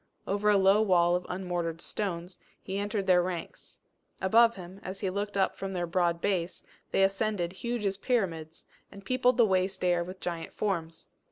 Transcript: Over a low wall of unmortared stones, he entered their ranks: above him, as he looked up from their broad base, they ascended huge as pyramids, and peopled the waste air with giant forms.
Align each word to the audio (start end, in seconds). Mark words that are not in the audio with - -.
Over 0.25 0.49
a 0.49 0.57
low 0.57 0.81
wall 0.81 1.15
of 1.15 1.27
unmortared 1.29 1.79
stones, 1.79 2.39
he 2.59 2.79
entered 2.79 3.05
their 3.05 3.21
ranks: 3.21 3.77
above 4.19 4.55
him, 4.55 4.79
as 4.81 4.99
he 5.01 5.11
looked 5.11 5.37
up 5.37 5.55
from 5.55 5.73
their 5.73 5.85
broad 5.85 6.19
base, 6.21 6.63
they 6.89 7.03
ascended 7.03 7.53
huge 7.53 7.85
as 7.85 7.97
pyramids, 7.97 8.65
and 8.91 9.05
peopled 9.05 9.37
the 9.37 9.45
waste 9.45 9.85
air 9.85 10.03
with 10.03 10.19
giant 10.19 10.53
forms. 10.55 11.07